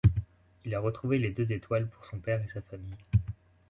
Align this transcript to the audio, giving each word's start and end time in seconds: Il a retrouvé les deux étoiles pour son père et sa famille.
Il 0.65 0.73
a 0.73 0.79
retrouvé 0.79 1.19
les 1.19 1.29
deux 1.29 1.51
étoiles 1.53 1.87
pour 1.87 2.03
son 2.07 2.17
père 2.17 2.43
et 2.43 2.47
sa 2.47 2.59
famille. 2.63 2.97